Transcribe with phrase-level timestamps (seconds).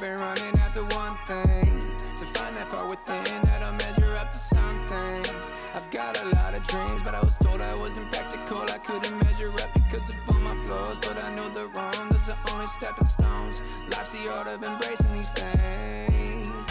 [0.00, 1.78] I've been running after one thing
[2.16, 5.26] to find that part within that'll measure up to something.
[5.74, 8.62] I've got a lot of dreams, but I was told I wasn't practical.
[8.62, 12.08] I couldn't measure up because of all my flaws, but I know the wrong.
[12.08, 13.60] Those are only stepping stones.
[13.90, 16.66] Life's the art of embracing these things.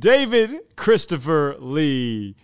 [0.00, 2.34] David Christopher Lee.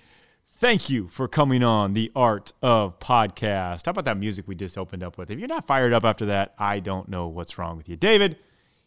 [0.63, 3.87] Thank you for coming on the Art of Podcast.
[3.87, 5.29] How about that music we just opened up with?
[5.29, 7.97] If you're not fired up after that, I don't know what's wrong with you.
[7.97, 8.37] David,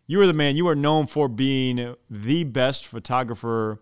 [0.08, 0.56] you are the man.
[0.56, 3.82] You are known for being the best photographer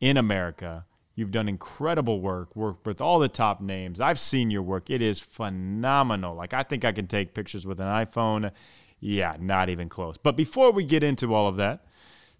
[0.00, 0.86] in America.
[1.16, 4.00] You've done incredible work, worked with all the top names.
[4.00, 4.88] I've seen your work.
[4.88, 6.34] It is phenomenal.
[6.34, 8.52] Like, I think I can take pictures with an iPhone.
[9.00, 10.16] Yeah, not even close.
[10.16, 11.84] But before we get into all of that,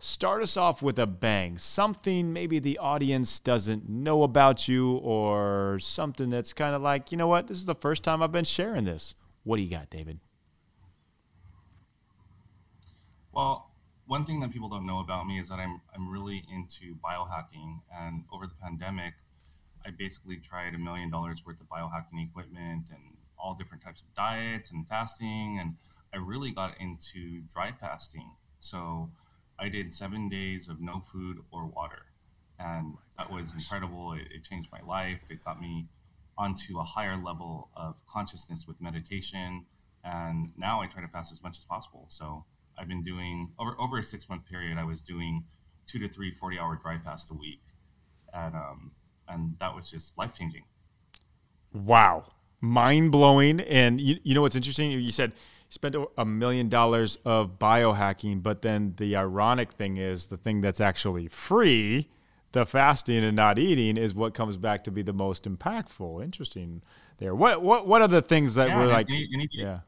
[0.04, 1.58] start us off with a bang.
[1.58, 7.16] Something maybe the audience doesn't know about you, or something that's kind of like, you
[7.16, 9.14] know what, this is the first time I've been sharing this.
[9.44, 10.20] What do you got, David?
[13.32, 13.70] Well,
[14.06, 17.80] one thing that people don't know about me is that I'm I'm really into biohacking,
[17.92, 19.14] and over the pandemic,
[19.86, 24.14] I basically tried a million dollars worth of biohacking equipment and all different types of
[24.14, 25.76] diets and fasting, and
[26.12, 28.30] I really got into dry fasting.
[28.60, 29.10] So
[29.64, 32.04] I did seven days of no food or water,
[32.58, 34.12] and that was incredible.
[34.12, 35.22] It, it changed my life.
[35.30, 35.88] It got me
[36.36, 39.64] onto a higher level of consciousness with meditation,
[40.04, 42.04] and now I try to fast as much as possible.
[42.10, 42.44] So
[42.76, 44.76] I've been doing over over a six month period.
[44.76, 45.44] I was doing
[45.86, 47.62] two to three 40 hour dry fast a week,
[48.34, 48.90] and um,
[49.28, 50.64] and that was just life changing.
[51.72, 53.60] Wow, mind blowing.
[53.60, 54.90] And you, you know what's interesting?
[54.90, 55.32] You said
[55.74, 60.80] spent a million dollars of biohacking, but then the ironic thing is the thing that's
[60.80, 62.08] actually free,
[62.52, 66.22] the fasting and not eating, is what comes back to be the most impactful.
[66.22, 66.80] Interesting.
[67.18, 67.34] There.
[67.34, 69.08] What what what are the things that Yeah, were like?
[69.10, 69.80] any- yeah.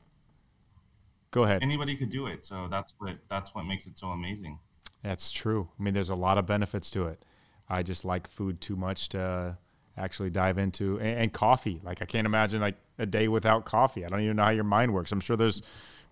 [1.30, 1.62] Go ahead.
[1.62, 4.58] Anybody could do it, so that's what that's what makes it so amazing.
[5.02, 5.68] That's true.
[5.78, 7.24] I mean, there's a lot of benefits to it.
[7.68, 9.58] I just like food too much to
[9.96, 11.80] actually dive into, and, and coffee.
[11.82, 14.04] Like I can't imagine like a day without coffee.
[14.04, 15.12] I don't even know how your mind works.
[15.12, 15.62] I'm sure there's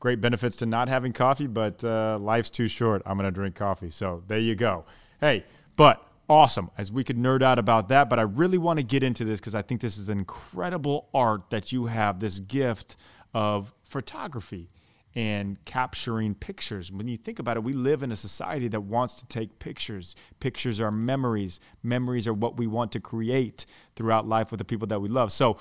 [0.00, 3.02] great benefits to not having coffee, but uh, life's too short.
[3.06, 3.90] I'm gonna drink coffee.
[3.90, 4.84] So there you go.
[5.20, 5.44] Hey,
[5.76, 6.70] but awesome.
[6.76, 9.40] As we could nerd out about that, but I really want to get into this
[9.40, 12.20] because I think this is an incredible art that you have.
[12.20, 12.96] This gift
[13.32, 14.68] of photography
[15.16, 16.90] and capturing pictures.
[16.90, 20.16] When you think about it, we live in a society that wants to take pictures.
[20.40, 21.60] Pictures are memories.
[21.82, 23.64] Memories are what we want to create
[23.94, 25.30] throughout life with the people that we love.
[25.32, 25.56] So,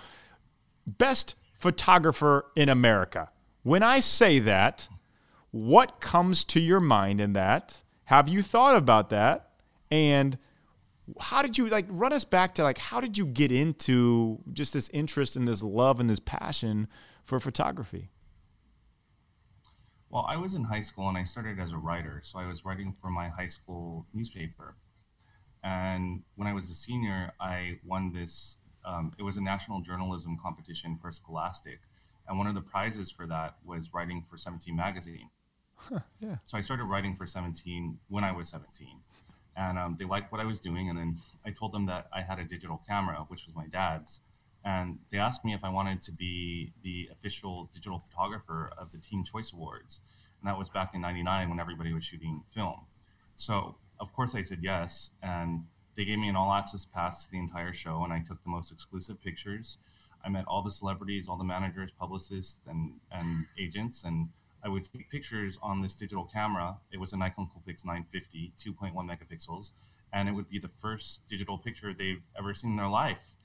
[0.88, 3.30] best photographer in America.
[3.62, 4.90] When I say that,
[5.52, 7.84] what comes to your mind in that?
[8.06, 9.52] Have you thought about that?
[9.92, 10.38] And
[11.20, 14.74] how did you like run us back to like how did you get into just
[14.74, 16.88] this interest and this love and this passion
[17.24, 18.10] for photography?
[20.14, 22.22] Well, I was in high school and I started as a writer.
[22.24, 24.76] So I was writing for my high school newspaper.
[25.64, 30.38] And when I was a senior, I won this, um, it was a national journalism
[30.40, 31.80] competition for Scholastic.
[32.28, 35.32] And one of the prizes for that was writing for 17 magazine.
[36.20, 36.36] yeah.
[36.46, 38.88] So I started writing for 17 when I was 17.
[39.58, 40.90] And um, they liked what I was doing.
[40.90, 44.20] And then I told them that I had a digital camera, which was my dad's.
[44.66, 48.98] And they asked me if I wanted to be the official digital photographer of the
[48.98, 50.02] Teen Choice Awards.
[50.40, 52.86] And that was back in 99 when everybody was shooting film.
[53.36, 55.12] So, of course, I said yes.
[55.22, 55.66] And
[55.96, 58.04] they gave me an all access pass to the entire show.
[58.04, 59.78] And I took the most exclusive pictures.
[60.26, 64.06] I met all the celebrities, all the managers, publicists, and, and agents.
[64.06, 64.30] And
[64.64, 66.78] I would take pictures on this digital camera.
[66.92, 69.72] It was a Nikon Coolpix 950, 2.1 megapixels,
[70.14, 73.36] and it would be the first digital picture they've ever seen in their life.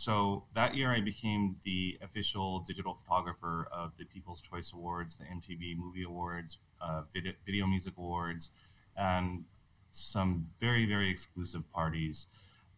[0.00, 5.24] So that year, I became the official digital photographer of the People's Choice Awards, the
[5.24, 8.48] MTV Movie Awards, uh, Video, Music Awards,
[8.96, 9.44] and
[9.90, 12.28] some very, very exclusive parties.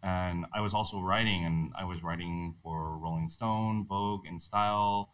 [0.02, 5.12] And I was also writing, and I was writing for Rolling Stone, Vogue, and Style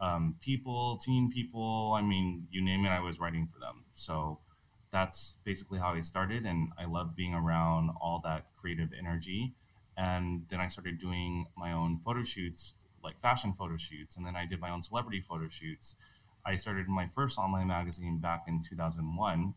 [0.00, 1.92] um, people, teen people.
[1.94, 3.84] I mean, you name it, I was writing for them.
[3.94, 4.38] So
[4.90, 6.46] that's basically how I started.
[6.46, 9.52] And I love being around all that creative energy.
[9.96, 12.74] And then I started doing my own photo shoots,
[13.04, 14.16] like fashion photo shoots.
[14.16, 15.96] And then I did my own celebrity photo shoots.
[16.44, 19.54] I started my first online magazine back in 2001.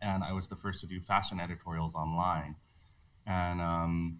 [0.00, 2.56] And I was the first to do fashion editorials online.
[3.26, 4.18] And um,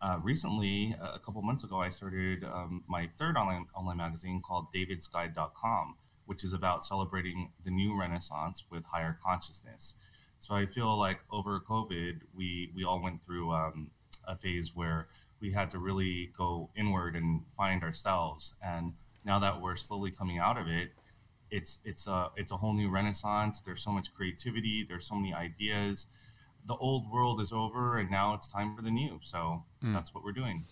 [0.00, 4.66] uh, recently, a couple months ago, I started um, my third online online magazine called
[4.74, 9.94] David'sGuide.com, which is about celebrating the new Renaissance with higher consciousness.
[10.38, 13.90] So I feel like over COVID, we we all went through um,
[14.26, 15.08] a phase where
[15.40, 18.54] we had to really go inward and find ourselves.
[18.62, 18.92] And
[19.24, 20.90] now that we're slowly coming out of it,
[21.50, 23.60] it's it's a it's a whole new renaissance.
[23.60, 24.84] There's so much creativity.
[24.88, 26.06] There's so many ideas.
[26.66, 29.18] The old world is over, and now it's time for the new.
[29.22, 29.92] So hmm.
[29.92, 30.64] that's what we're doing.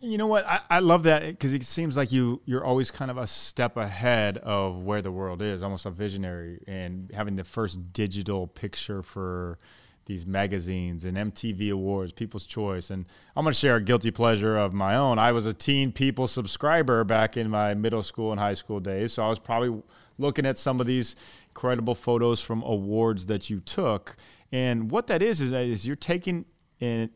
[0.00, 0.46] You know what?
[0.46, 3.76] I, I love that because it seems like you you're always kind of a step
[3.76, 9.02] ahead of where the world is, almost a visionary, and having the first digital picture
[9.02, 9.58] for
[10.06, 13.04] these magazines and MTV Awards, People's Choice, and
[13.36, 15.18] I'm going to share a guilty pleasure of my own.
[15.18, 19.12] I was a Teen People subscriber back in my middle school and high school days,
[19.12, 19.82] so I was probably
[20.18, 21.16] looking at some of these
[21.48, 24.16] incredible photos from awards that you took,
[24.50, 26.46] and what that is is, is you're taking
[26.80, 27.10] an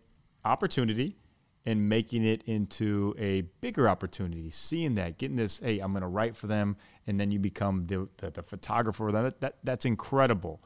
[0.44, 1.16] opportunity
[1.66, 4.50] and making it into a bigger opportunity.
[4.50, 6.76] Seeing that, getting this, hey, I'm going to write for them,
[7.06, 9.10] and then you become the, the, the photographer.
[9.12, 10.62] That, that that's incredible.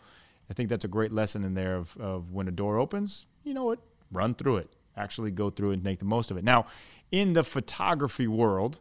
[0.51, 3.55] I think that's a great lesson in there of, of when a door opens, you
[3.55, 3.81] know what,
[4.13, 6.45] run through it, actually go through and make the most of it.
[6.45, 6.67] Now,
[7.11, 8.81] in the photography world,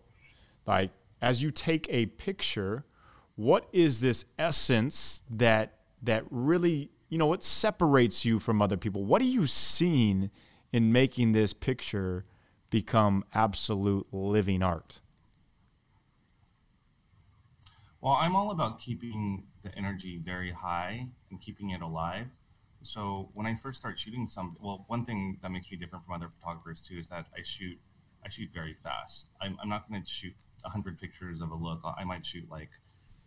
[0.66, 2.86] like as you take a picture,
[3.36, 9.06] what is this essence that that really, you know, what separates you from other people?
[9.06, 10.30] What are you seeing?
[10.74, 12.26] in making this picture
[12.72, 15.00] become absolute living art?
[18.04, 22.28] Well, I'm all about keeping the energy very high and keeping it alive.
[22.82, 26.14] So when I first start shooting some, well, one thing that makes me different from
[26.14, 27.80] other photographers too is that I shoot,
[28.26, 29.30] I shoot very fast.
[29.40, 30.34] I'm, I'm not going to shoot
[30.66, 31.80] hundred pictures of a look.
[31.98, 32.72] I might shoot like,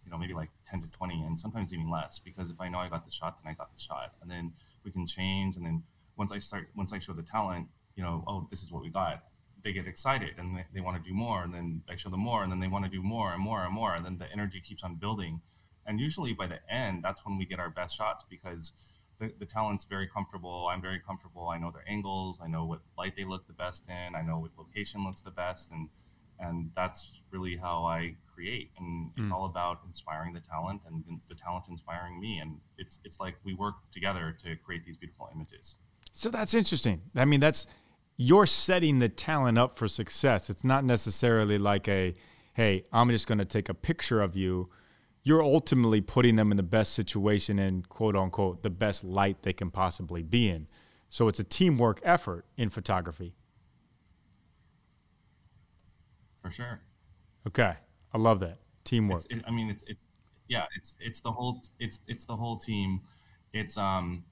[0.04, 2.76] you know, maybe like 10 to 20 and sometimes even less because if I know
[2.76, 4.12] I got the shot, then I got the shot.
[4.20, 4.52] And then
[4.84, 5.84] we can change and then
[6.18, 8.90] once I start, once I show the talent, you know, oh, this is what we
[8.90, 9.24] got.
[9.66, 12.20] They get excited and they, they want to do more, and then I show them
[12.20, 14.30] more, and then they want to do more and more and more, and then the
[14.32, 15.40] energy keeps on building.
[15.86, 18.70] And usually by the end, that's when we get our best shots because
[19.18, 20.68] the, the talent's very comfortable.
[20.70, 21.48] I'm very comfortable.
[21.48, 22.38] I know their angles.
[22.40, 24.14] I know what light they look the best in.
[24.14, 25.88] I know what location looks the best, and
[26.38, 28.70] and that's really how I create.
[28.78, 29.34] And it's mm.
[29.34, 32.38] all about inspiring the talent and the talent inspiring me.
[32.38, 35.76] And it's it's like we work together to create these beautiful images.
[36.12, 37.02] So that's interesting.
[37.14, 37.66] I mean, that's
[38.16, 40.48] you're setting the talent up for success.
[40.48, 42.14] It's not necessarily like a,
[42.54, 44.70] hey, I'm just going to take a picture of you.
[45.22, 49.52] You're ultimately putting them in the best situation and quote unquote the best light they
[49.52, 50.68] can possibly be in.
[51.08, 53.34] So it's a teamwork effort in photography.
[56.42, 56.80] For sure.
[57.46, 57.74] Okay,
[58.12, 59.22] I love that teamwork.
[59.30, 60.00] It, I mean, it's it's
[60.48, 63.00] yeah, it's it's the whole it's it's the whole team.
[63.52, 64.24] It's um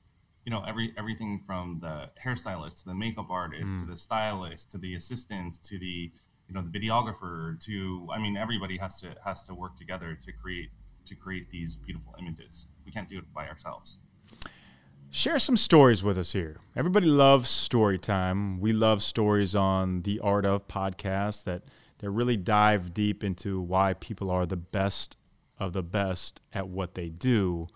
[0.44, 3.78] you know every everything from the hairstylist to the makeup artist mm.
[3.78, 6.10] to the stylist to the assistants to the
[6.48, 10.32] you know the videographer to i mean everybody has to has to work together to
[10.32, 10.68] create
[11.06, 12.66] to create these beautiful images.
[12.84, 13.98] We can't do it by ourselves.
[15.10, 16.58] Share some stories with us here.
[16.74, 18.60] Everybody loves story time.
[18.60, 21.62] We love stories on the art of podcast that
[21.98, 25.16] that really dive deep into why people are the best
[25.58, 27.68] of the best at what they do.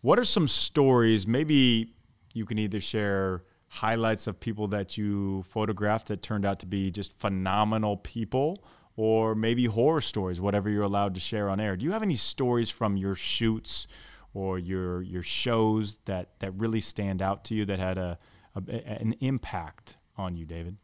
[0.00, 1.94] What are some stories maybe
[2.34, 6.90] you can either share highlights of people that you photographed that turned out to be
[6.90, 8.62] just phenomenal people
[8.96, 11.74] or maybe horror stories whatever you're allowed to share on air.
[11.74, 13.86] Do you have any stories from your shoots
[14.34, 18.18] or your your shows that that really stand out to you that had a,
[18.54, 20.76] a an impact on you david?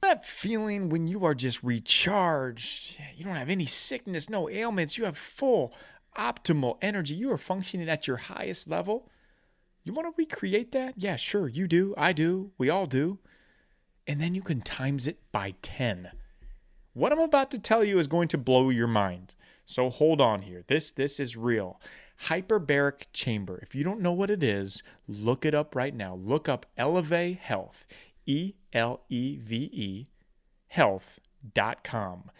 [0.00, 5.04] That feeling when you are just recharged you don't have any sickness no ailments you
[5.04, 5.74] have full
[6.16, 9.10] optimal energy you are functioning at your highest level
[9.84, 10.94] you want to recreate that?
[10.96, 11.94] Yeah, sure, you do.
[11.96, 12.52] I do.
[12.58, 13.18] We all do.
[14.06, 16.10] And then you can times it by 10.
[16.92, 19.34] What I'm about to tell you is going to blow your mind.
[19.64, 20.64] So hold on here.
[20.66, 21.80] This this is real.
[22.24, 23.60] Hyperbaric chamber.
[23.62, 26.16] If you don't know what it is, look it up right now.
[26.16, 27.86] Look up Eleve Health.
[28.26, 30.06] E L E V E
[30.70, 32.30] health.com.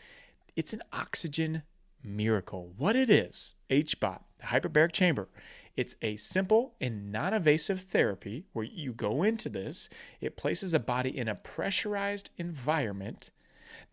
[0.57, 1.63] It's an oxygen
[2.03, 2.73] miracle.
[2.77, 5.29] What it is, HBOT, the hyperbaric chamber
[5.77, 9.89] it's a simple and non invasive therapy where you go into this,
[10.21, 13.31] it places a body in a pressurized environment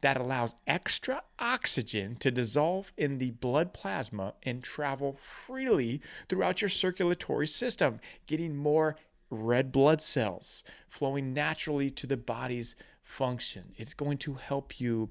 [0.01, 6.69] that allows extra oxygen to dissolve in the blood plasma and travel freely throughout your
[6.69, 8.95] circulatory system, getting more
[9.29, 13.73] red blood cells flowing naturally to the body's function.
[13.75, 15.09] It's going to help you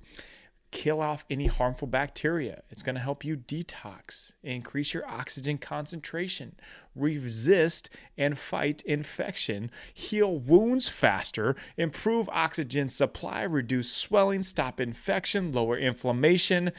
[0.76, 2.62] kill off any harmful bacteria.
[2.68, 6.54] It's going to help you detox, increase your oxygen concentration,
[6.95, 15.78] resist and fight infection, heal wounds faster, improve oxygen supply, reduce swelling, stop infection, lower
[15.78, 16.73] inflammation,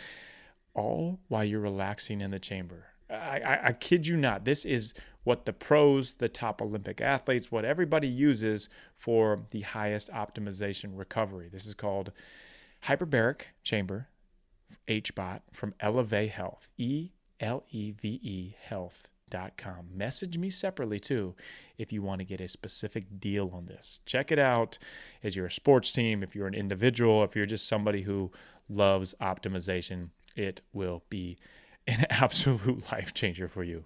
[0.75, 2.86] all while you're relaxing in the chamber.
[3.10, 4.46] I, I, I kid you not.
[4.46, 10.12] This is what the pros, the top Olympic athletes, what everybody uses for the highest
[10.12, 11.50] optimization recovery.
[11.51, 12.12] This is called
[12.84, 14.10] hyperbaric chamber
[14.88, 16.69] HBOT from Eleve Health.
[16.77, 19.89] E L E V E health.com.
[19.93, 21.36] Message me separately too
[21.77, 24.00] if you want to get a specific deal on this.
[24.05, 24.77] Check it out
[25.24, 28.31] as you're a sports team, if you're an individual, if you're just somebody who
[28.69, 31.38] loves optimization, it will be
[31.86, 33.86] an absolute life changer for you.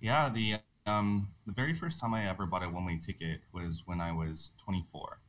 [0.00, 3.82] Yeah, the um, the very first time I ever bought a one way ticket was
[3.86, 5.20] when I was 24.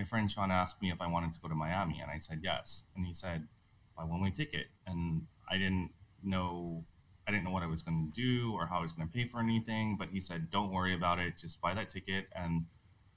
[0.00, 2.40] My friend Sean asked me if I wanted to go to Miami, and I said
[2.42, 2.84] yes.
[2.96, 3.46] And he said,
[3.94, 5.92] "Buy one way ticket." And I didn't
[6.22, 6.86] know
[7.26, 9.12] I didn't know what I was going to do or how I was going to
[9.12, 9.98] pay for anything.
[9.98, 11.36] But he said, "Don't worry about it.
[11.36, 12.64] Just buy that ticket and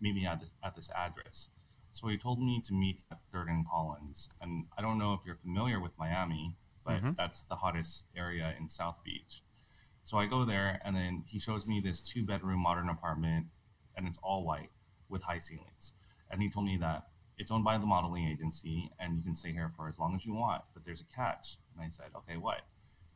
[0.02, 1.52] meet me at this at this address."
[1.92, 4.28] So he told me to meet at Third and Collins.
[4.42, 7.16] And I don't know if you're familiar with Miami, but Mhm.
[7.16, 9.42] that's the hottest area in South Beach.
[10.04, 13.48] So I go there, and then he shows me this two bedroom modern apartment,
[13.96, 14.74] and it's all white
[15.08, 15.94] with high ceilings.
[16.34, 17.04] And he told me that
[17.38, 20.26] it's owned by the modeling agency, and you can stay here for as long as
[20.26, 21.60] you want, but there's a catch.
[21.76, 22.62] And I said, okay, what?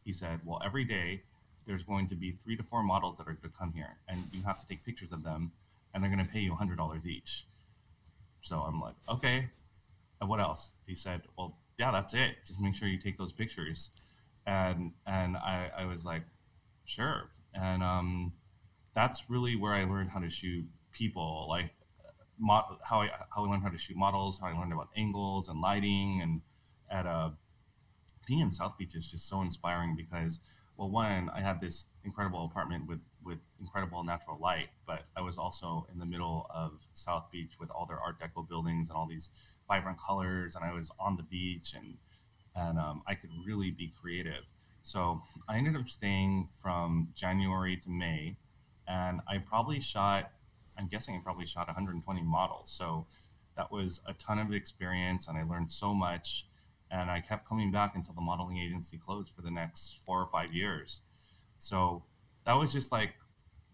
[0.06, 1.24] He said, well, every day
[1.66, 4.24] there's going to be three to four models that are going to come here, and
[4.32, 5.52] you have to take pictures of them,
[5.94, 7.48] and they're going to pay you $100 each.
[8.42, 9.50] So I'm like, okay.
[10.22, 10.70] And what else?
[10.86, 12.36] He said, well, yeah, that's it.
[12.46, 13.90] Just make sure you take those pictures.
[14.46, 16.24] And and I, I was like,
[16.86, 17.30] sure.
[17.54, 18.32] And um,
[18.94, 21.72] that's really where I learned how to shoot people, like
[22.40, 25.48] mo- how I how I learned how to shoot models, how I learned about angles
[25.48, 26.42] and lighting, and
[26.90, 27.32] at uh,
[28.26, 30.40] being in South Beach is just so inspiring because
[30.78, 35.38] well, one, I had this incredible apartment with with incredible natural light, but I was
[35.38, 39.08] also in the middle of South Beach with all their Art Deco buildings and all
[39.08, 39.32] these
[39.68, 41.98] vibrant colors, and I was on the beach and
[42.56, 44.44] and um, I could really be creative.
[44.82, 48.38] So I ended up staying from January to May,
[48.88, 50.32] and I probably shot.
[50.78, 52.70] I'm guessing I probably shot 120 models.
[52.70, 53.06] So
[53.56, 56.48] that was a ton of experience, and I learned so much.
[56.90, 60.28] And I kept coming back until the modeling agency closed for the next four or
[60.32, 61.02] five years.
[61.60, 62.04] So
[62.46, 63.16] that was just like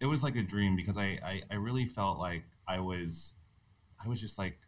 [0.00, 3.34] it was like a dream because I, I, I really felt like I was
[4.04, 4.58] I was just like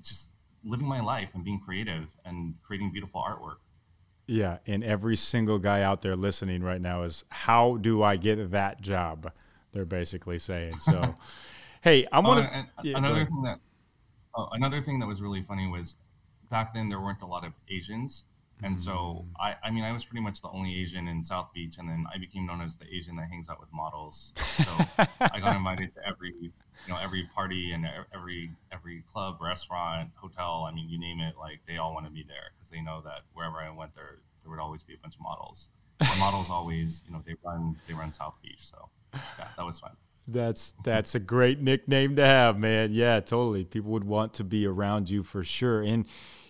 [0.00, 0.30] just
[0.64, 3.56] living my life and being creative and creating beautiful artwork.
[4.26, 8.50] Yeah, and every single guy out there listening right now is how do I get
[8.50, 9.32] that job?
[9.72, 10.72] They're basically saying.
[10.78, 11.14] So,
[11.82, 13.58] hey, I'm gonna and yeah, another thing that
[14.34, 15.96] oh, another thing that was really funny was
[16.50, 18.24] back then there weren't a lot of Asians,
[18.62, 19.26] and so Mm.
[19.38, 22.06] I I mean I was pretty much the only Asian in South Beach, and then
[22.12, 24.32] I became known as the Asian that hangs out with models.
[24.56, 24.70] So
[25.20, 26.52] I got invited to every you
[26.88, 30.66] know every party and every every club, restaurant, hotel.
[30.68, 33.02] I mean you name it, like they all want to be there because they know
[33.04, 35.68] that wherever I went there there would always be a bunch of models.
[35.98, 39.78] The models always you know they run they run South Beach, so yeah that was
[39.78, 39.92] fun.
[40.30, 42.92] That's that's a great nickname to have, man.
[42.92, 43.64] Yeah, totally.
[43.64, 45.80] People would want to be around you for sure.
[45.80, 46.04] And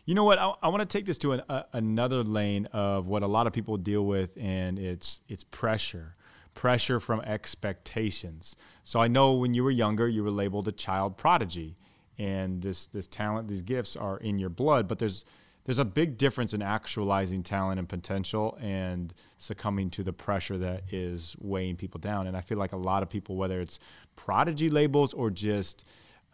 [0.05, 0.39] you know what?
[0.39, 3.47] I, I want to take this to an, a, another lane of what a lot
[3.47, 6.17] of people deal with, and it's it's pressure,
[6.55, 8.57] pressure from expectations.
[8.83, 11.77] So I know when you were younger, you were labeled a child prodigy,
[12.19, 14.89] and this this talent, these gifts are in your blood.
[14.89, 15.25] But there's
[15.69, 20.83] there's a big difference in actualizing talent and potential and succumbing to the pressure that
[20.91, 22.27] is weighing people down.
[22.27, 23.79] And I feel like a lot of people, whether it's
[24.17, 25.85] prodigy labels or just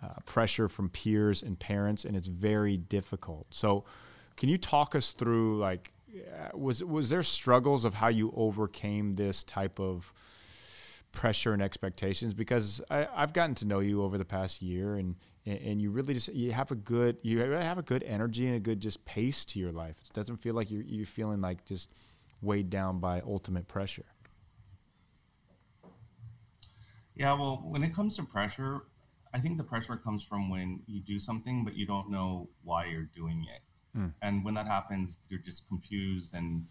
[0.00, 3.48] uh, pressure from peers and parents, and it's very difficult.
[3.50, 3.82] So,
[4.36, 9.16] can you talk us through like uh, was was there struggles of how you overcame
[9.16, 10.12] this type of
[11.14, 15.16] pressure and expectations because I, I've gotten to know you over the past year and
[15.46, 18.60] and you really just you have a good you have a good energy and a
[18.60, 19.96] good just pace to your life.
[20.04, 21.90] It doesn't feel like you're you're feeling like just
[22.42, 24.06] weighed down by ultimate pressure.
[27.14, 28.82] Yeah, well, when it comes to pressure,
[29.32, 32.86] I think the pressure comes from when you do something but you don't know why
[32.86, 33.98] you're doing it.
[33.98, 34.12] Mm.
[34.22, 36.66] And when that happens, you're just confused and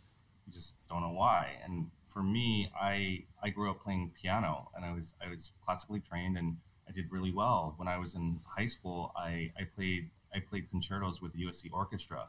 [0.46, 1.54] you just don't know why.
[1.64, 6.00] And for me, I I grew up playing piano and I was I was classically
[6.00, 7.74] trained and I did really well.
[7.78, 11.72] When I was in high school, I, I played I played concertos with the USC
[11.74, 12.28] orchestra.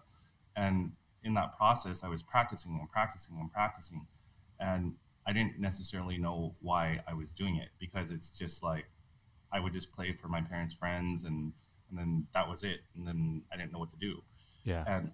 [0.56, 4.06] And in that process, I was practicing and practicing and practicing.
[4.58, 4.94] And
[5.26, 8.86] I didn't necessarily know why I was doing it because it's just like
[9.52, 11.52] I would just play for my parents' friends and
[11.90, 12.80] and then that was it.
[12.96, 14.22] And then I didn't know what to do.
[14.64, 14.84] Yeah.
[14.86, 15.12] And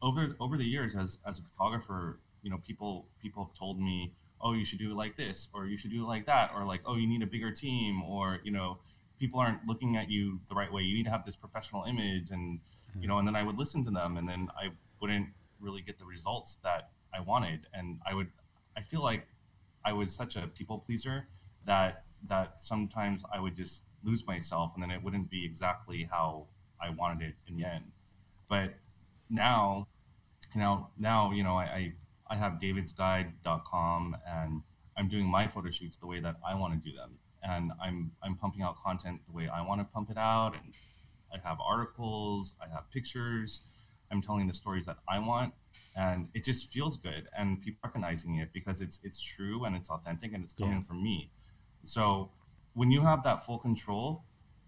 [0.00, 4.14] over over the years as as a photographer, you know, people people have told me,
[4.40, 6.64] "Oh, you should do it like this or you should do it like that or
[6.64, 8.78] like, "Oh, you need a bigger team or, you know,
[9.18, 10.82] people aren't looking at you the right way.
[10.82, 12.60] You need to have this professional image and
[12.94, 13.08] you mm-hmm.
[13.08, 14.68] know, and then I would listen to them and then I
[15.00, 18.30] wouldn't really get the results that I wanted and I would
[18.76, 19.26] I feel like
[19.84, 21.26] I was such a people pleaser
[21.64, 26.46] that that sometimes I would just lose myself and then it wouldn't be exactly how
[26.80, 27.90] I wanted it in the end.
[28.48, 28.74] But
[29.28, 29.88] now,
[30.54, 31.92] you know, now you know I, I
[32.28, 34.62] I have davidsguide.com and
[34.96, 37.18] I'm doing my photo shoots the way that I want to do them.
[37.42, 40.54] And I'm I'm pumping out content the way I want to pump it out.
[40.54, 40.74] And
[41.32, 43.62] I have articles, I have pictures,
[44.10, 45.52] I'm telling the stories that I want.
[45.96, 49.88] And it just feels good and people recognizing it because it's it's true and it's
[49.88, 50.82] authentic and it's coming yeah.
[50.82, 51.30] from me.
[51.84, 52.30] So
[52.74, 54.24] when you have that full control,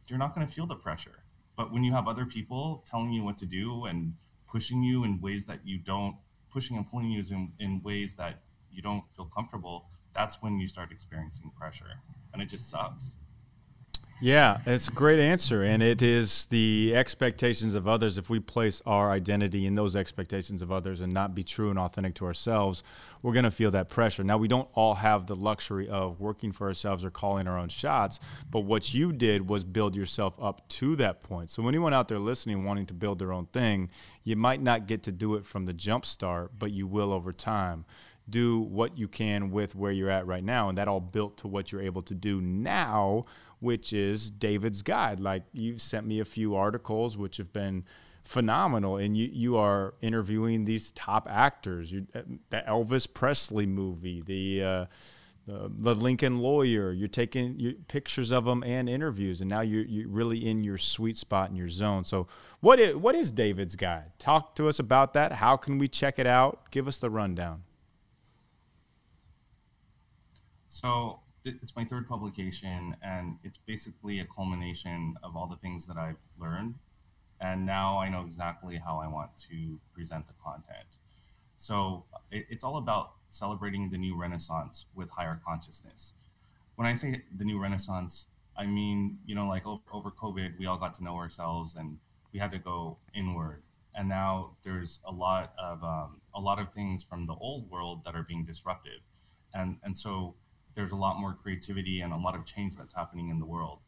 [0.06, 1.24] you're not going to feel the pressure.
[1.56, 4.14] But when you have other people telling you what to do and
[4.48, 6.16] pushing you in ways that you don't
[6.50, 8.40] pushing and pulling you in, in ways that
[8.70, 12.00] you don't feel comfortable, that's when you start experiencing pressure.
[12.32, 13.16] And it just sucks.
[14.20, 15.62] Yeah, it's a great answer.
[15.62, 18.18] And it is the expectations of others.
[18.18, 21.78] If we place our identity in those expectations of others and not be true and
[21.78, 22.82] authentic to ourselves,
[23.22, 24.24] we're going to feel that pressure.
[24.24, 27.68] Now, we don't all have the luxury of working for ourselves or calling our own
[27.68, 28.18] shots,
[28.50, 31.50] but what you did was build yourself up to that point.
[31.50, 33.90] So, anyone out there listening wanting to build their own thing,
[34.24, 37.32] you might not get to do it from the jump start, but you will over
[37.32, 37.84] time
[38.30, 40.68] do what you can with where you're at right now.
[40.68, 43.24] And that all built to what you're able to do now
[43.60, 45.20] which is David's Guide.
[45.20, 47.84] Like you've sent me a few articles which have been
[48.24, 51.90] phenomenal, and you you are interviewing these top actors.
[51.90, 54.84] You, uh, the Elvis Presley movie, the uh,
[55.48, 56.92] the Lincoln Lawyer.
[56.92, 61.16] You're taking pictures of them and interviews, and now you're, you're really in your sweet
[61.16, 62.04] spot in your zone.
[62.04, 62.26] So,
[62.60, 64.12] what is, what is David's Guide?
[64.18, 65.32] Talk to us about that.
[65.32, 66.70] How can we check it out?
[66.70, 67.62] Give us the rundown.
[70.68, 75.96] So, it's my third publication, and it's basically a culmination of all the things that
[75.96, 76.74] I've learned.
[77.40, 80.96] And now I know exactly how I want to present the content.
[81.56, 86.14] So it, it's all about celebrating the new renaissance with higher consciousness.
[86.76, 88.26] When I say the new renaissance,
[88.56, 91.98] I mean, you know, like over, over COVID, we all got to know ourselves and
[92.32, 93.62] we had to go inward.
[93.94, 98.04] And now there's a lot of um, a lot of things from the old world
[98.04, 99.00] that are being disrupted,
[99.54, 100.34] and and so
[100.78, 103.80] there's a lot more creativity and a lot of change that's happening in the world.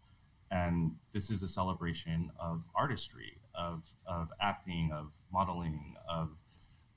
[0.50, 6.30] And this is a celebration of artistry, of, of acting, of modeling, of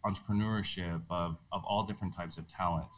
[0.03, 2.89] entrepreneurship, of, of all different types of talent.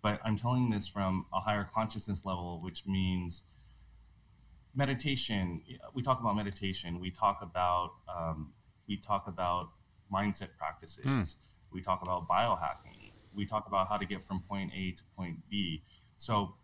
[0.00, 3.42] But I'm telling this from a higher consciousness level, which means
[4.74, 5.60] meditation.
[5.92, 6.98] We talk about meditation.
[6.98, 8.54] We talk about um,
[8.88, 9.68] we talk about
[10.10, 11.04] mindset practices.
[11.04, 11.34] Mm.
[11.72, 13.12] We talk about biohacking.
[13.34, 15.82] We talk about how to get from point A to point B.
[16.18, 16.54] So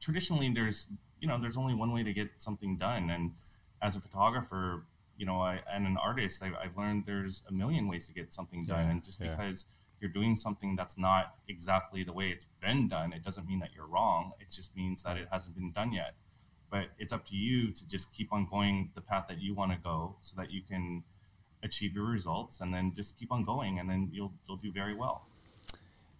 [0.00, 0.86] traditionally, there's
[1.20, 3.32] you know there's only one way to get something done, and
[3.80, 4.84] as a photographer,
[5.16, 8.32] you know, I, and an artist, I, have learned there's a million ways to get
[8.32, 9.30] something done, yeah, and just yeah.
[9.30, 9.64] because
[10.00, 13.70] you're doing something that's not exactly the way it's been done, it doesn't mean that
[13.74, 14.32] you're wrong.
[14.40, 16.14] It just means that it hasn't been done yet.
[16.70, 19.70] But it's up to you to just keep on going the path that you want
[19.70, 21.04] to go, so that you can
[21.62, 24.94] achieve your results, and then just keep on going, and then you'll you'll do very
[24.94, 25.28] well.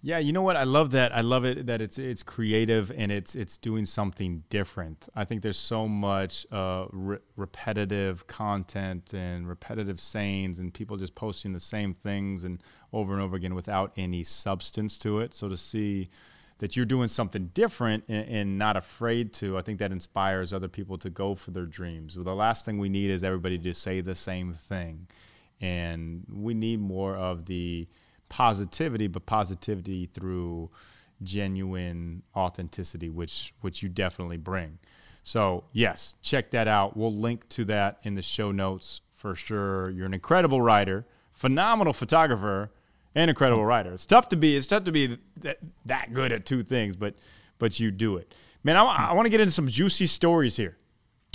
[0.06, 0.56] Yeah, you know what?
[0.56, 1.16] I love that.
[1.16, 5.08] I love it that it's it's creative and it's it's doing something different.
[5.16, 11.14] I think there's so much uh, re- repetitive content and repetitive sayings and people just
[11.14, 12.62] posting the same things and
[12.92, 15.32] over and over again without any substance to it.
[15.32, 16.10] So to see
[16.58, 20.68] that you're doing something different and, and not afraid to, I think that inspires other
[20.68, 22.14] people to go for their dreams.
[22.14, 25.06] Well, the last thing we need is everybody to say the same thing,
[25.62, 27.88] and we need more of the
[28.28, 30.70] positivity, but positivity through
[31.22, 34.78] genuine authenticity, which which you definitely bring.
[35.22, 36.96] So yes, check that out.
[36.96, 39.90] We'll link to that in the show notes for sure.
[39.90, 42.70] You're an incredible writer, phenomenal photographer,
[43.14, 43.92] and incredible writer.
[43.92, 44.56] It's tough to be.
[44.56, 47.14] It's tough to be that, that good at two things, but
[47.58, 48.76] but you do it, man.
[48.76, 50.76] I, I want to get into some juicy stories here.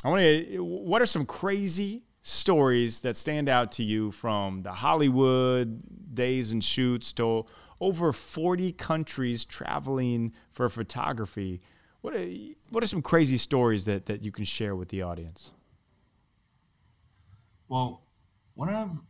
[0.03, 0.63] I want to.
[0.63, 5.81] What are some crazy stories that stand out to you from the Hollywood
[6.13, 7.45] days and shoots to
[7.81, 11.61] over 40 countries traveling for photography.
[12.01, 12.25] What are,
[12.69, 15.51] what are some crazy stories that, that you can share with the audience?
[17.67, 18.03] Well,
[18.55, 19.01] one of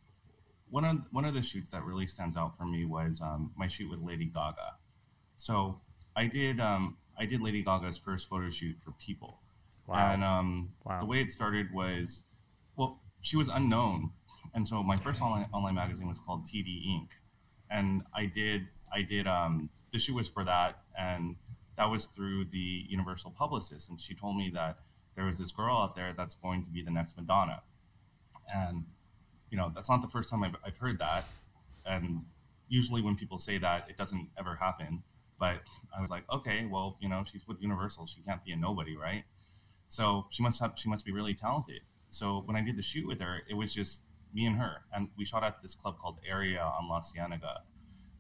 [0.70, 3.68] one of one of the shoots that really stands out for me was um, my
[3.68, 4.76] shoot with Lady Gaga.
[5.38, 5.80] So
[6.16, 9.40] I did um, I did Lady Gaga's first photo shoot for People,
[9.88, 10.14] wow.
[10.14, 11.00] and um, wow.
[11.00, 12.24] the way it started was
[12.76, 14.12] well she was unknown,
[14.54, 17.10] and so my first online online magazine was called TD Inc.
[17.70, 21.36] and I did I did um, the shoot was for that, and
[21.78, 24.80] that was through the Universal publicist, and she told me that
[25.16, 27.62] there was this girl out there that's going to be the next Madonna,
[28.54, 28.86] and
[29.50, 31.26] you know that's not the first time I've, I've heard that,
[31.86, 32.24] and
[32.68, 35.04] usually when people say that it doesn't ever happen,
[35.40, 35.62] but
[35.96, 38.96] I was like, okay, well you know she's with Universal, she can't be a nobody,
[38.96, 39.24] right?
[39.88, 41.82] So she must have she must be really talented.
[42.10, 44.02] So when I did the shoot with her, it was just
[44.34, 47.62] me and her, and we shot at this club called Area on La Cienega,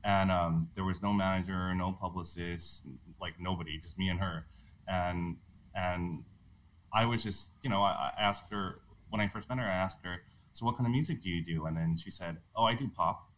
[0.03, 2.83] and um, there was no manager, no publicist,
[3.21, 4.45] like nobody, just me and her,
[4.87, 5.37] and
[5.75, 6.23] and
[6.91, 9.67] I was just, you know, I, I asked her when I first met her, I
[9.67, 11.65] asked her, so what kind of music do you do?
[11.65, 13.29] And then she said, oh, I do pop,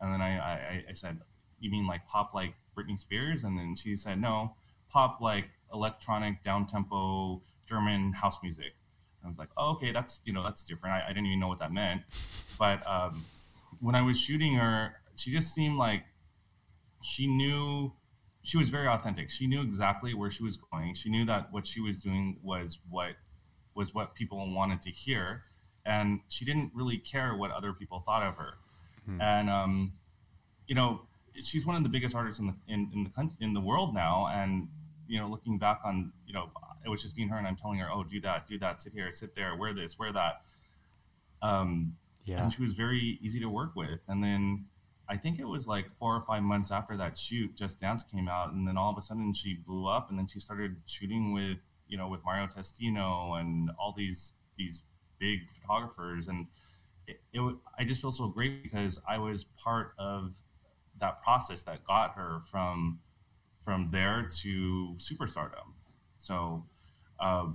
[0.00, 1.18] and then I I, I said,
[1.60, 3.44] you mean like pop like Britney Spears?
[3.44, 4.56] And then she said, no,
[4.88, 8.74] pop like electronic down tempo German house music.
[9.26, 10.94] I was like, oh, okay, that's you know that's different.
[10.94, 12.02] I, I didn't even know what that meant,
[12.58, 13.24] but um,
[13.80, 16.04] when I was shooting her, she just seemed like
[17.02, 17.92] she knew
[18.42, 19.28] she was very authentic.
[19.30, 20.94] She knew exactly where she was going.
[20.94, 23.16] She knew that what she was doing was what
[23.74, 25.42] was what people wanted to hear,
[25.84, 28.54] and she didn't really care what other people thought of her.
[29.04, 29.20] Hmm.
[29.20, 29.92] And um,
[30.66, 31.02] you know,
[31.42, 34.28] she's one of the biggest artists in the in, in the in the world now.
[34.32, 34.68] And
[35.08, 36.50] you know, looking back on you know,
[36.86, 38.80] it was just me and her, and I'm telling her, oh, do that, do that,
[38.80, 40.42] sit here, sit there, wear this, wear that.
[41.42, 42.42] Um, yeah.
[42.42, 44.00] And she was very easy to work with.
[44.08, 44.66] And then
[45.08, 48.28] I think it was like four or five months after that shoot, Just Dance came
[48.28, 51.32] out, and then all of a sudden she blew up, and then she started shooting
[51.32, 54.82] with you know with Mario Testino and all these these
[55.18, 56.46] big photographers, and
[57.06, 60.34] it, it I just feel so great because I was part of
[61.00, 63.00] that process that got her from
[63.60, 65.74] from there to superstardom.
[66.18, 66.64] So
[67.20, 67.46] uh,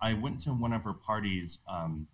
[0.00, 2.06] I went to one of her parties um,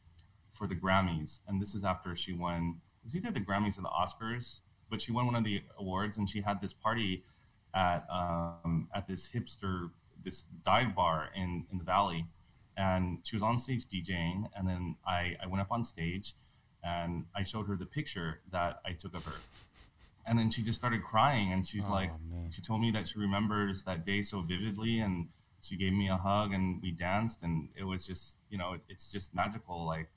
[0.53, 3.83] for the Grammys, and this is after she won it was either the Grammys or
[3.83, 7.25] the Oscars, but she won one of the awards, and she had this party
[7.75, 9.91] at um, at this hipster
[10.23, 12.27] this dive bar in in the valley,
[12.77, 16.35] and she was on stage DJing, and then I I went up on stage,
[16.85, 19.41] and I showed her the picture that I took of her,
[20.27, 22.51] and then she just started crying, and she's oh, like, man.
[22.51, 25.29] she told me that she remembers that day so vividly, and
[25.63, 28.81] she gave me a hug, and we danced, and it was just you know it,
[28.89, 30.09] it's just magical, like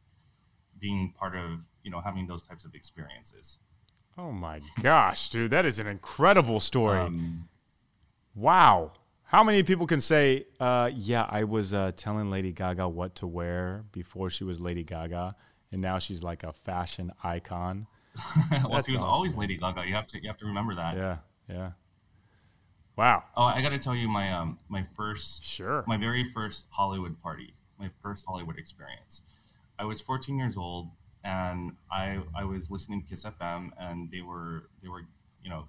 [0.79, 3.59] being part of you know having those types of experiences.
[4.17, 6.99] Oh my gosh, dude, that is an incredible story.
[6.99, 7.49] Um,
[8.33, 8.93] wow.
[9.23, 13.27] How many people can say, uh, yeah, I was uh, telling Lady Gaga what to
[13.27, 15.35] wear before she was Lady Gaga,
[15.71, 17.87] and now she's like a fashion icon?
[18.51, 19.03] well, she was awesome.
[19.03, 19.85] always Lady Gaga.
[19.85, 20.95] You have to you have to remember that.
[20.95, 21.17] Yeah,
[21.49, 21.71] yeah.
[22.97, 23.23] Wow.
[23.35, 27.21] Oh, I got to tell you my um my first sure my very first Hollywood
[27.21, 29.23] party, my first Hollywood experience.
[29.77, 30.89] I was 14 years old
[31.23, 35.01] and I I was listening to KIIS FM and they were they were
[35.43, 35.67] you know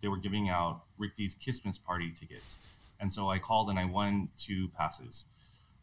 [0.00, 2.58] they were giving out Rick Dees' Christmas party tickets.
[3.00, 5.24] And so I called and I won two passes.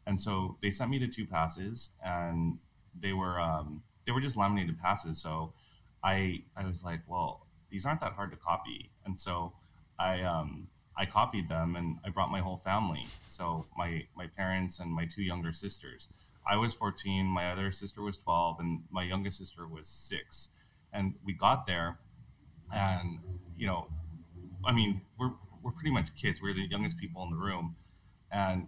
[0.08, 2.58] And so they sent me the two passes and
[3.00, 5.22] they were um, they were just laminated passes.
[5.22, 5.54] So
[6.04, 8.92] I I was like, well, these aren't that hard to copy.
[9.06, 9.54] And so
[10.02, 13.06] I um, I copied them and I brought my whole family.
[13.28, 16.08] So my my parents and my two younger sisters.
[16.46, 20.50] I was 14, my other sister was 12, and my youngest sister was six.
[20.92, 22.00] And we got there,
[22.74, 23.20] and
[23.58, 23.88] you know,
[24.66, 26.42] I mean, we're we're pretty much kids.
[26.42, 27.76] We're the youngest people in the room,
[28.32, 28.68] and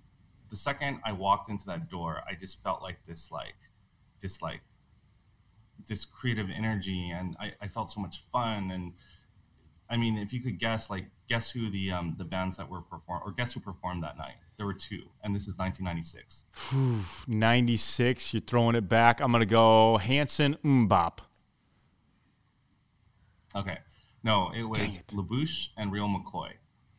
[0.54, 3.56] the second I walked into that door, I just felt like this, like
[4.22, 4.62] this, like
[5.88, 8.69] this creative energy, and I, I felt so much fun.
[8.69, 8.93] And
[9.89, 12.82] I mean, if you could guess, like, guess who the um, the bands that were
[12.82, 14.36] perform or guess who performed that night?
[14.56, 16.43] There were two, and this is 1996.
[17.28, 18.34] 96.
[18.36, 19.19] You're throwing it back.
[19.19, 21.19] I'm gonna go Hanson MMMBop.
[23.56, 23.80] Okay,
[24.24, 25.08] no, it was it.
[25.08, 26.52] LaBouche and Real McCoy.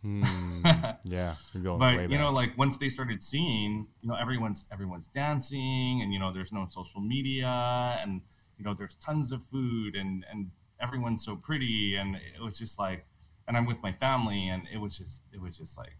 [0.04, 1.34] Mm, yeah,
[1.78, 6.18] but you know, like once they started seeing, you know, everyone's everyone's dancing, and you
[6.18, 8.20] know, there's no social media, and
[8.58, 12.80] you know, there's tons of food, and and everyone's so pretty, and it was just
[12.80, 13.06] like,
[13.46, 15.96] and I'm with my family, and it was just it was just like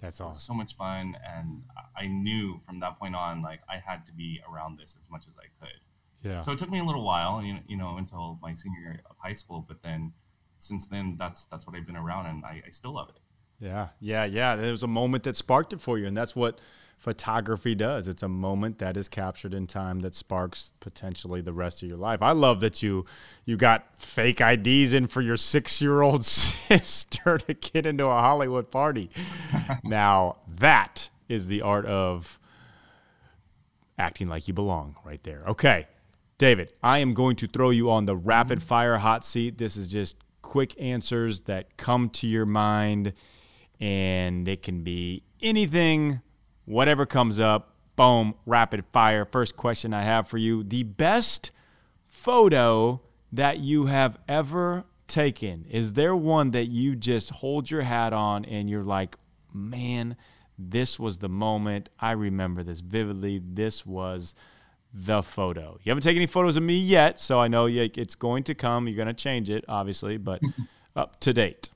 [0.00, 0.40] that's awesome.
[0.40, 1.62] so much fun, and
[1.96, 5.24] I knew from that point on, like I had to be around this as much
[5.28, 5.80] as I could.
[6.22, 6.40] Yeah.
[6.40, 9.00] So it took me a little while, you know, you know, until my senior year
[9.08, 10.12] of high school, but then
[10.58, 13.20] since then, that's that's what I've been around, and I, I still love it.
[13.60, 14.56] Yeah, yeah, yeah.
[14.56, 16.60] There was a moment that sparked it for you, and that's what
[16.98, 18.08] photography does.
[18.08, 21.96] It's a moment that is captured in time that sparks potentially the rest of your
[21.96, 22.20] life.
[22.20, 23.06] I love that you
[23.44, 28.20] you got fake IDs in for your six year old sister to get into a
[28.20, 29.10] Hollywood party.
[29.84, 32.38] now that is the art of
[33.96, 35.44] acting like you belong right there.
[35.46, 35.86] Okay.
[36.36, 39.58] David, I am going to throw you on the rapid fire hot seat.
[39.58, 43.12] This is just quick answers that come to your mind,
[43.80, 46.20] and it can be anything
[46.68, 49.24] whatever comes up, boom, rapid fire.
[49.24, 51.50] First question I have for you the best
[52.06, 53.00] photo
[53.32, 55.64] that you have ever taken?
[55.70, 59.16] Is there one that you just hold your hat on and you're like,
[59.52, 60.16] man,
[60.58, 61.88] this was the moment.
[61.98, 63.40] I remember this vividly.
[63.42, 64.34] This was
[64.92, 65.78] the photo.
[65.82, 68.86] You haven't taken any photos of me yet, so I know it's going to come.
[68.88, 70.42] You're going to change it, obviously, but
[70.96, 71.70] up to date.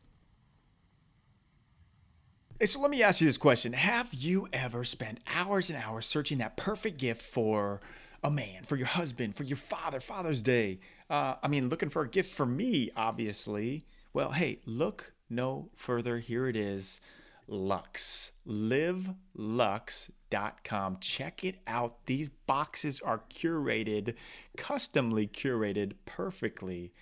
[2.63, 3.73] Hey, so let me ask you this question.
[3.73, 7.81] Have you ever spent hours and hours searching that perfect gift for
[8.23, 10.79] a man, for your husband, for your father, Father's Day?
[11.11, 13.85] Uh, I mean, looking for a gift for me, obviously.
[14.13, 16.21] Well, hey, look no further.
[16.21, 17.01] Here it is
[17.49, 18.31] Luxe.
[18.47, 20.99] LiveLuxe.com.
[21.01, 22.07] Check it out.
[22.07, 24.15] These boxes are curated,
[24.57, 26.93] customly curated perfectly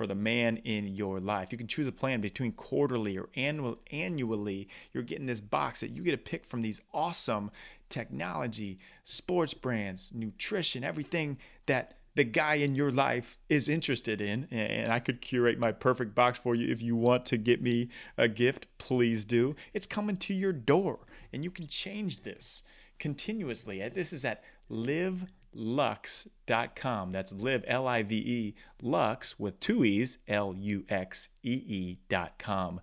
[0.00, 1.52] for the man in your life.
[1.52, 4.66] You can choose a plan between quarterly or annual, annually.
[4.94, 7.50] You're getting this box that you get to pick from these awesome
[7.90, 11.36] technology, sports brands, nutrition, everything
[11.66, 14.48] that the guy in your life is interested in.
[14.50, 16.72] And I could curate my perfect box for you.
[16.72, 19.54] If you want to get me a gift, please do.
[19.74, 22.62] It's coming to your door, and you can change this
[22.98, 23.86] continuously.
[23.90, 27.12] This is at live lux.com.
[27.12, 32.80] That's live, L I V E, lux with two E's, L U X E E.com.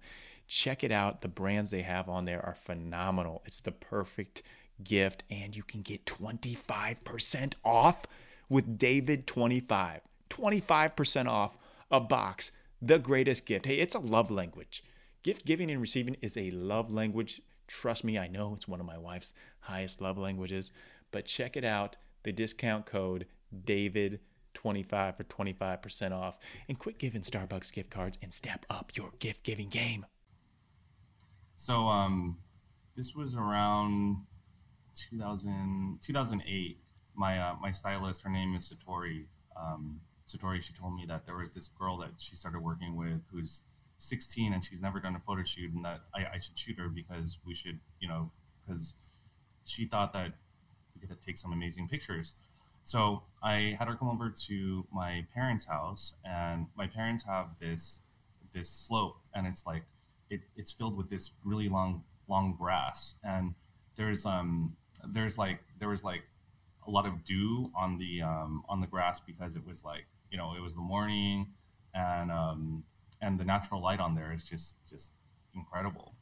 [0.47, 1.21] Check it out.
[1.21, 3.41] The brands they have on there are phenomenal.
[3.45, 4.43] It's the perfect
[4.84, 8.03] gift, and you can get 25% off
[8.49, 9.99] with David25.
[10.30, 11.58] 25% off
[11.91, 12.51] a box.
[12.82, 13.65] The greatest gift.
[13.65, 14.84] Hey, it's a love language.
[15.23, 17.41] Gift giving and receiving is a love language.
[17.67, 20.71] Trust me, I know it's one of my wife's highest love languages,
[21.12, 23.25] but check it out the discount code
[23.65, 26.38] DAVID25 for 25% off.
[26.67, 30.06] And quit giving Starbucks gift cards and step up your gift giving game.
[31.56, 32.38] So, um,
[32.95, 34.17] this was around
[34.95, 36.80] 2000, 2008.
[37.15, 39.25] My, uh, my stylist, her name is Satori.
[39.56, 43.21] Um, Satori, she told me that there was this girl that she started working with
[43.32, 43.63] who's
[43.97, 46.89] 16 and she's never done a photo shoot and that I, I should shoot her
[46.89, 48.32] because we should, you know,
[48.65, 48.93] because
[49.63, 50.34] she thought that
[51.05, 52.33] to take some amazing pictures.
[52.83, 57.99] So I had her come over to my parents' house, and my parents have this
[58.53, 59.83] this slope, and it's like
[60.29, 63.53] it, it's filled with this really long long grass, and
[63.95, 66.23] there's um there's like there was like
[66.88, 70.38] a lot of dew on the um, on the grass because it was like you
[70.38, 71.47] know it was the morning,
[71.93, 72.83] and um,
[73.21, 75.12] and the natural light on there is just just
[75.53, 76.15] incredible.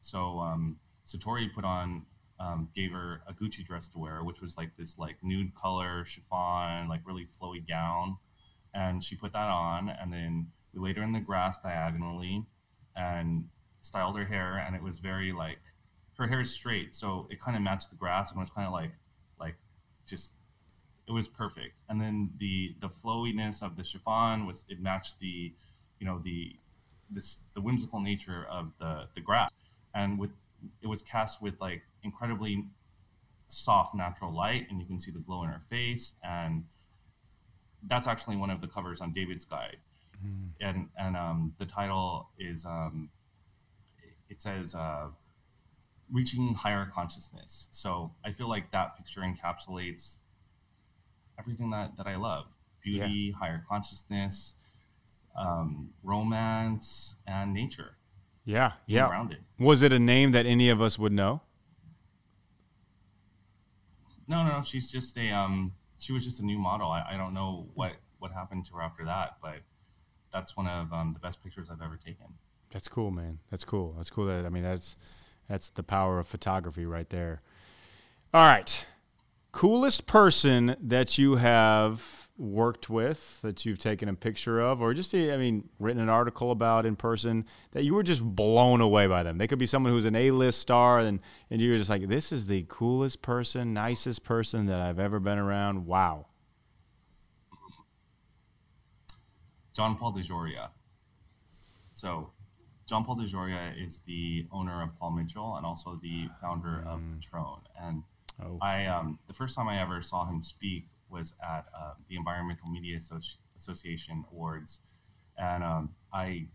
[0.00, 2.06] So um, Satori put on
[2.40, 6.04] um, gave her a Gucci dress to wear, which was like this like nude color
[6.04, 8.16] chiffon, like really flowy gown,
[8.74, 12.44] and she put that on, and then we laid her in the grass diagonally,
[12.96, 13.44] and
[13.80, 15.60] styled her hair, and it was very like
[16.18, 18.72] her hair is straight, so it kind of matched the grass, and was kind of
[18.72, 18.92] like
[19.40, 19.56] like
[20.06, 20.32] just
[21.08, 21.80] it was perfect.
[21.88, 25.52] And then the the flowiness of the chiffon was it matched the
[25.98, 26.54] you know the
[27.10, 29.50] this the whimsical nature of the the grass,
[29.94, 30.30] and with
[30.82, 32.64] it was cast with like incredibly
[33.48, 36.64] soft natural light and you can see the glow in her face and
[37.86, 39.78] that's actually one of the covers on david's guide
[40.24, 40.48] mm.
[40.60, 43.08] and and um, the title is um,
[44.28, 45.06] it says uh,
[46.12, 50.18] reaching higher consciousness so i feel like that picture encapsulates
[51.38, 52.46] everything that that i love
[52.82, 53.38] beauty yeah.
[53.38, 54.56] higher consciousness
[55.36, 57.98] um, romance and nature
[58.48, 59.10] yeah, yeah.
[59.10, 59.40] Rounded.
[59.58, 61.42] Was it a name that any of us would know?
[64.28, 64.62] No, no, no.
[64.62, 66.90] she's just a um, she was just a new model.
[66.90, 69.60] I, I don't know what what happened to her after that, but
[70.32, 72.26] that's one of um, the best pictures I've ever taken.
[72.70, 73.38] That's cool, man.
[73.50, 73.94] That's cool.
[73.96, 74.26] That's cool.
[74.26, 74.96] That I mean, that's
[75.48, 77.40] that's the power of photography right there.
[78.34, 78.84] All right,
[79.58, 85.12] coolest person that you have worked with that you've taken a picture of or just
[85.12, 89.24] i mean written an article about in person that you were just blown away by
[89.24, 89.36] them?
[89.36, 91.18] They could be someone who's an a-list star and,
[91.50, 95.38] and you're just like this is the coolest person nicest person that i've ever been
[95.38, 95.86] around.
[95.86, 96.26] Wow.
[99.74, 100.68] John paul dejoria.
[101.90, 102.30] So
[102.88, 107.20] john paul dejoria is the owner of paul mitchell and also the founder of mm.
[107.20, 108.04] patron and
[108.44, 108.58] oh.
[108.62, 112.68] i um, the first time i ever saw him speak was at uh, the Environmental
[112.68, 114.80] Media Associ- Association Awards,
[115.36, 116.46] and um, I,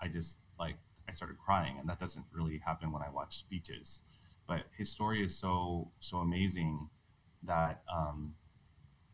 [0.00, 0.76] I just like
[1.08, 4.00] I started crying, and that doesn't really happen when I watch speeches.
[4.46, 6.88] But his story is so so amazing
[7.42, 8.34] that um,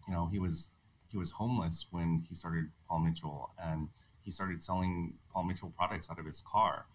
[0.07, 0.69] you know he was
[1.09, 3.89] he was homeless when he started Paul Mitchell, and
[4.23, 6.87] he started selling Paul Mitchell products out of his car,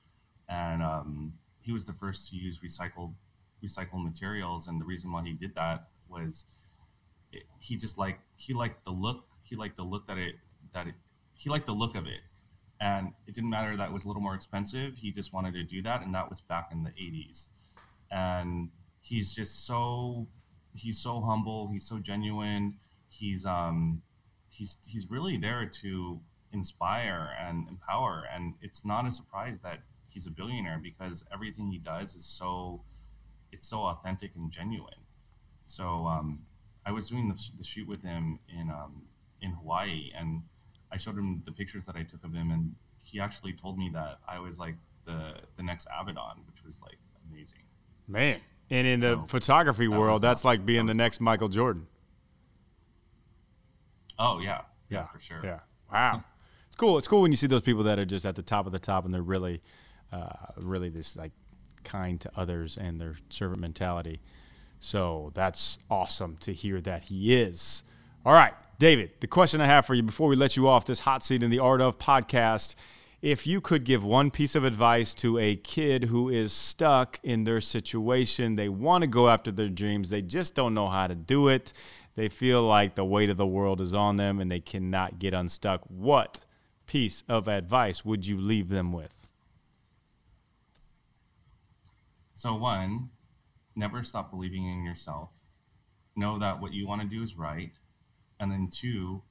[0.50, 3.14] and um, he was the first to use recycled
[3.64, 4.68] recycled materials.
[4.68, 6.46] And the reason why he did that was
[7.60, 10.36] he just like he liked the look he liked the look that it
[10.74, 10.96] that it
[11.34, 12.20] he liked the look of it
[12.82, 15.64] and it didn't matter that it was a little more expensive he just wanted to
[15.64, 17.48] do that and that was back in the 80s
[18.12, 18.68] and
[19.00, 20.28] he's just so
[20.76, 22.76] he's so humble he's so genuine
[23.08, 24.02] he's um
[24.50, 26.20] he's he's really there to
[26.54, 28.24] inspire and empower.
[28.34, 32.84] And it's not a surprise that he's a billionaire because everything he does is so
[33.52, 34.94] it's so authentic and genuine.
[35.66, 36.40] So um,
[36.86, 39.04] I was doing the, the, shoot with him in um,
[39.42, 40.42] in Hawaii, and
[40.92, 43.90] I showed him the pictures that I took of him, and he actually told me
[43.94, 46.98] that I was like the the next Avedon, which was like
[47.32, 47.60] amazing.
[48.08, 51.88] Man, and in so, the photography that world, that's like being the next Michael Jordan.
[54.18, 55.42] Oh yeah, yeah, yeah for sure.
[55.44, 55.60] Yeah,
[55.92, 56.24] wow.
[56.68, 56.98] it's cool.
[56.98, 58.80] It's cool when you see those people that are just at the top of the
[58.80, 59.62] top, and they're really,
[60.12, 61.32] uh, really this like
[61.84, 64.22] kind to others and their servant mentality.
[64.80, 67.84] So that's awesome to hear that he is.
[68.26, 71.02] All right, David, the question I have for you before we let you off this
[71.02, 72.76] hot seat in the Art of podcast
[73.22, 77.44] if you could give one piece of advice to a kid who is stuck in
[77.44, 81.16] their situation, they want to go after their dreams, they just don't know how to
[81.16, 81.72] do it.
[82.16, 85.34] They feel like the weight of the world is on them and they cannot get
[85.34, 85.82] unstuck.
[85.88, 86.46] What
[86.88, 89.21] piece of advice would you leave them with?
[92.42, 93.12] So, one,
[93.76, 95.30] never stop believing in yourself.
[96.16, 97.70] Know that what you want to do is right.
[98.40, 99.22] And then, two,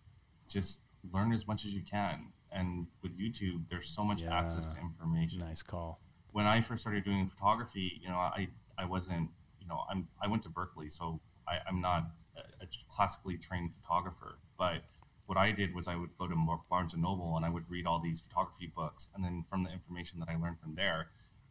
[0.48, 2.28] just learn as much as you can.
[2.52, 4.32] And with YouTube, there's so much yeah.
[4.32, 5.40] access to information.
[5.40, 6.00] Nice call.
[6.30, 8.46] When I first started doing photography, you know, I,
[8.78, 9.28] I wasn't,
[9.60, 13.74] you know, I'm, I went to Berkeley, so I, I'm not a, a classically trained
[13.74, 14.38] photographer.
[14.56, 14.84] But
[15.26, 16.36] what I did was I would go to
[16.70, 19.72] Barnes and Noble and I would read all these photography books, and then from the
[19.72, 21.08] information that I learned from there,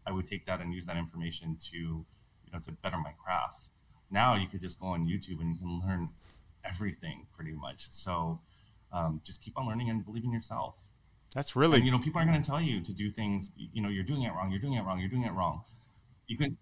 [0.10, 3.70] I would take that and use that information to, you know, to better my craft.
[4.10, 6.10] Now you could just go on YouTube and you can learn
[6.66, 7.92] everything pretty much.
[7.92, 8.40] So
[8.92, 10.76] um, just keep on learning and believe in yourself.
[11.36, 13.52] That's really, and, you know, people are going to tell you to do things.
[13.56, 14.50] You know, you're doing it wrong.
[14.50, 15.00] You're doing it wrong.
[15.00, 15.62] You're doing it wrong.
[16.26, 16.58] You can,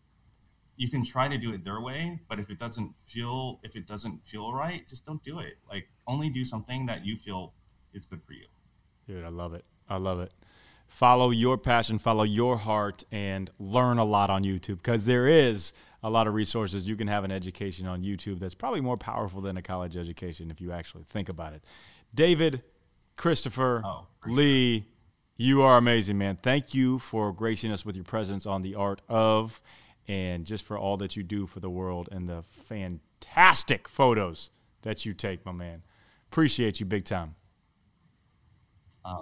[0.76, 3.88] you can try to do it their way, but if it doesn't feel, if it
[3.88, 5.58] doesn't feel right, just don't do it.
[5.70, 7.54] Like only do something that you feel
[7.94, 8.48] is good for you.
[9.08, 9.64] Dude, I love it.
[9.90, 10.34] I love it
[10.88, 15.74] follow your passion, follow your heart, and learn a lot on YouTube because there is
[16.04, 16.88] a lot of resources.
[16.88, 20.52] You can have an education on YouTube that's probably more powerful than a college education
[20.52, 21.64] if you actually think about it.
[22.14, 22.64] David,
[23.16, 24.88] Christopher, oh, Lee, sure.
[25.38, 26.38] you are amazing, man.
[26.42, 29.62] Thank you for gracing us with your presence on the art of
[30.08, 34.52] and just for all that you do for the world and the fantastic photos
[34.84, 35.84] that you take, my man.
[36.32, 37.36] Appreciate you big time.
[39.04, 39.22] Uh,